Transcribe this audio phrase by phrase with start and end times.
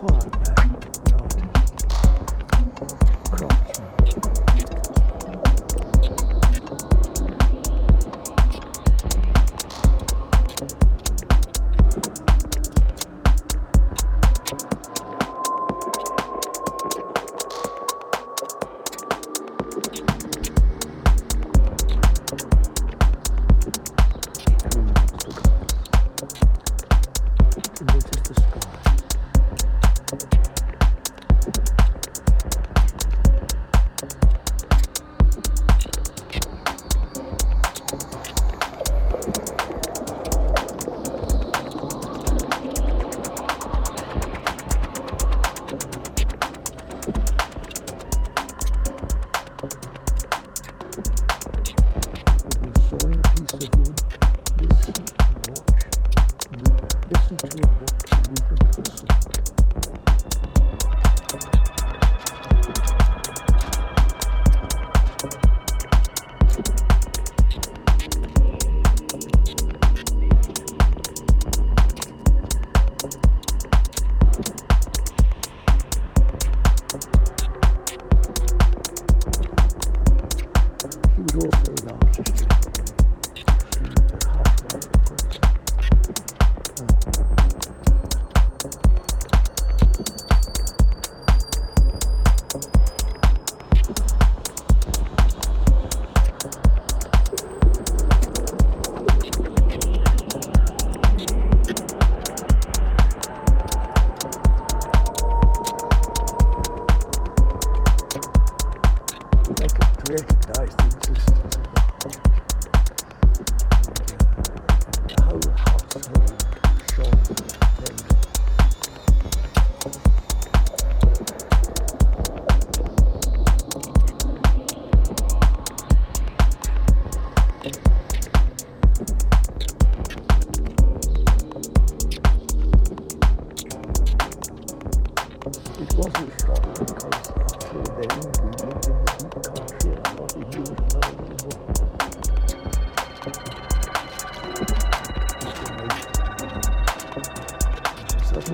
[0.00, 0.39] 错了。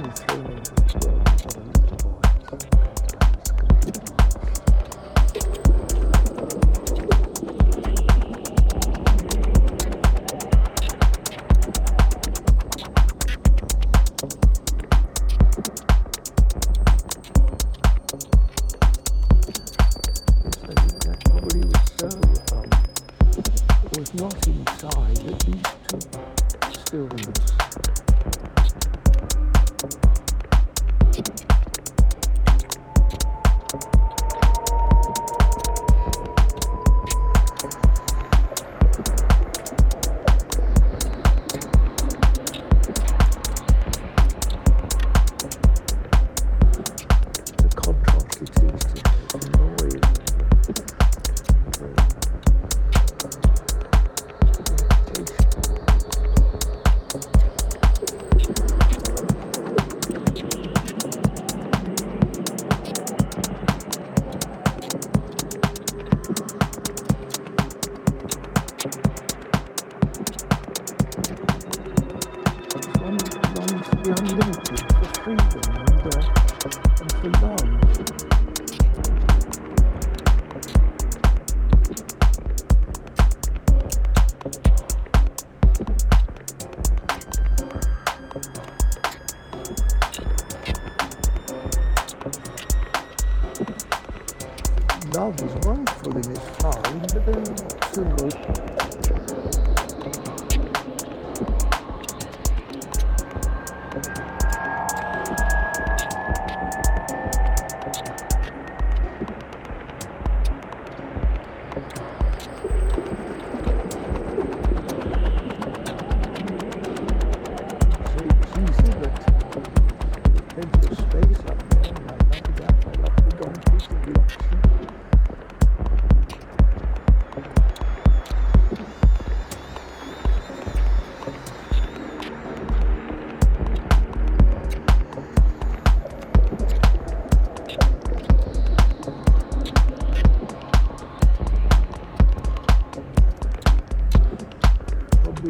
[0.03, 0.26] truth.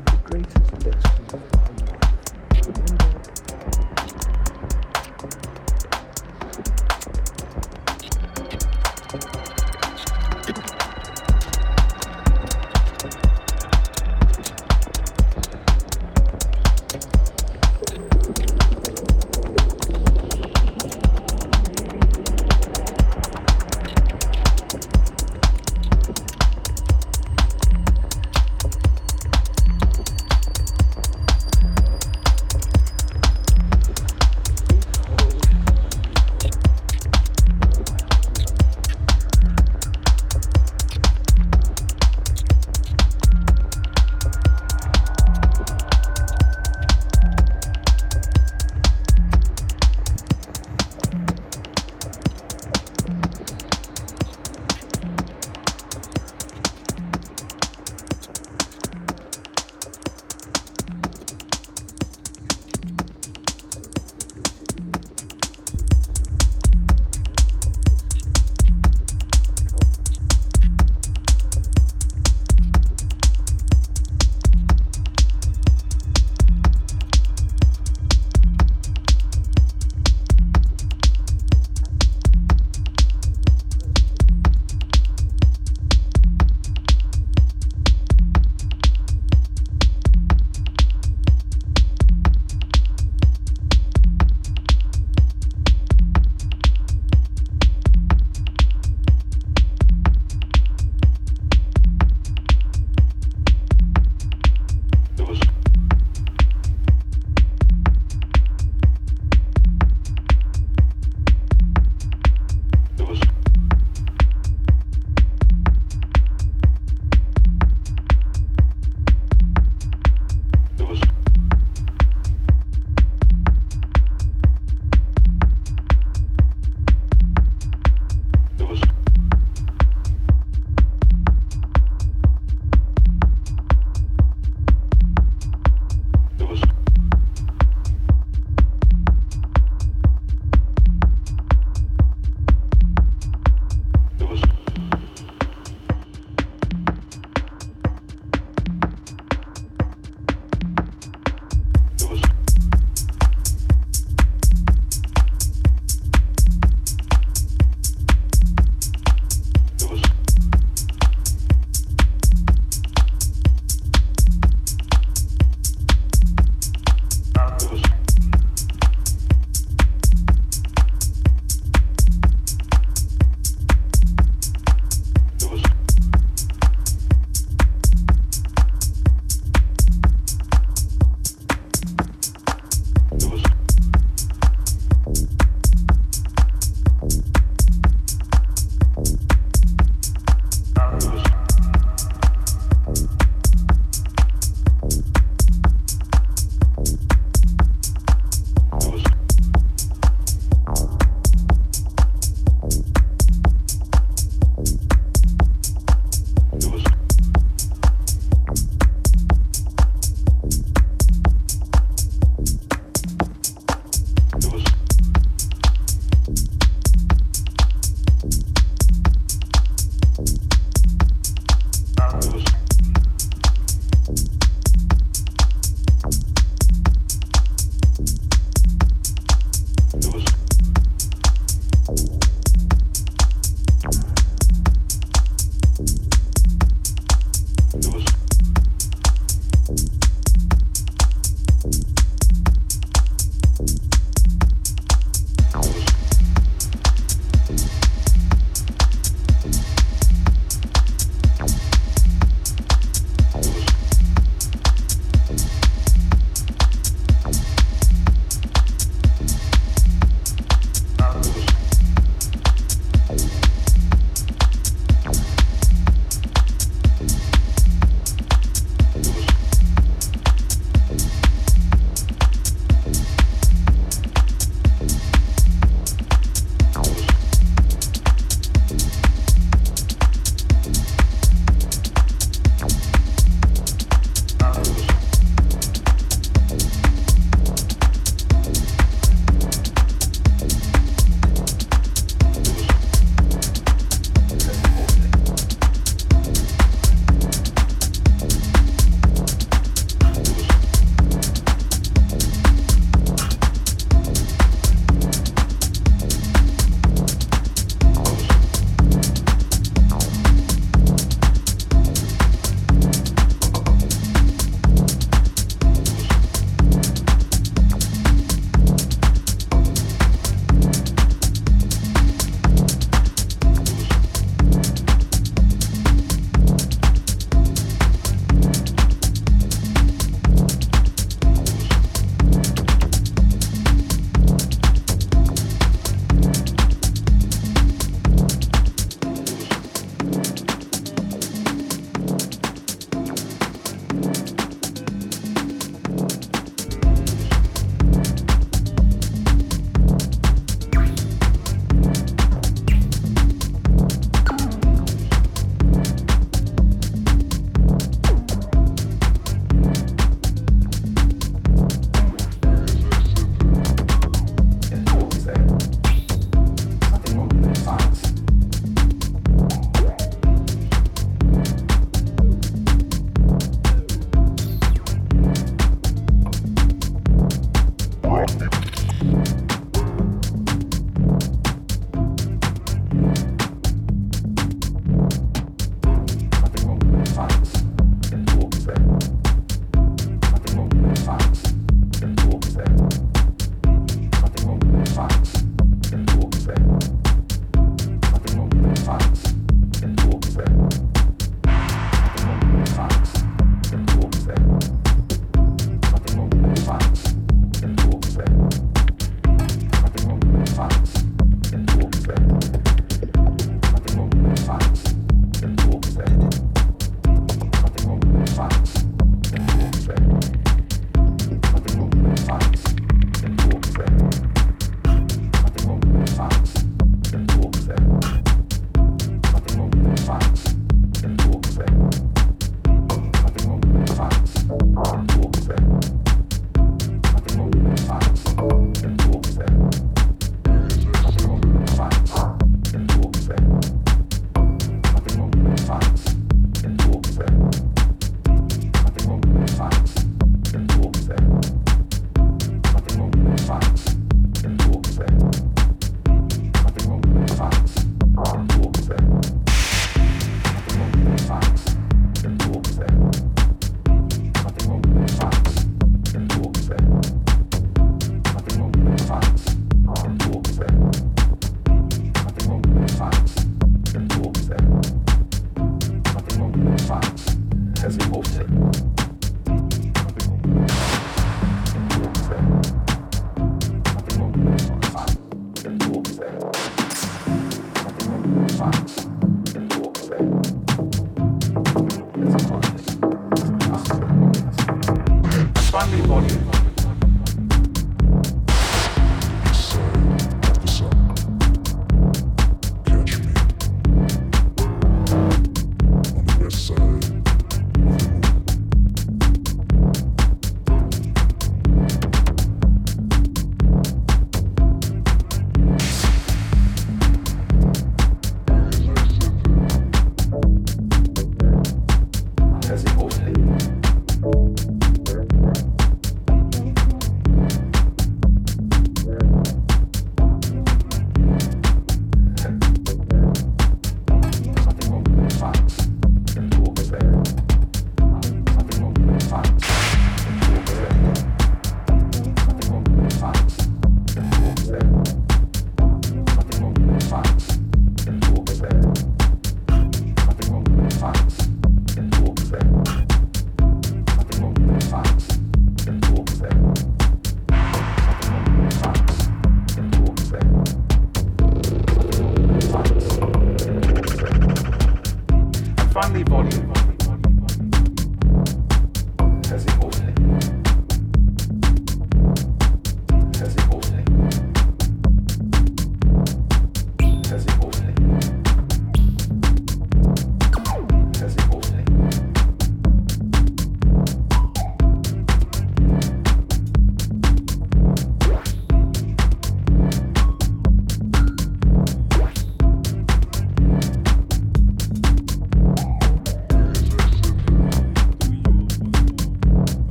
[0.00, 1.70] the greatest lesson of our
[2.96, 3.01] life.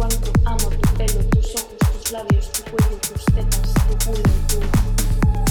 [0.00, 5.49] cuánto amo tu pelo, tus ojos, tus labios, tu cuello, tus tetas, tu culo, tu...